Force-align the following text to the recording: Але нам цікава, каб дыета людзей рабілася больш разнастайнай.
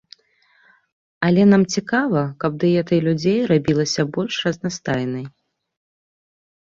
Але 1.25 1.41
нам 1.49 1.63
цікава, 1.75 2.23
каб 2.43 2.51
дыета 2.63 2.95
людзей 3.07 3.39
рабілася 3.51 4.05
больш 4.15 4.39
разнастайнай. 4.47 5.25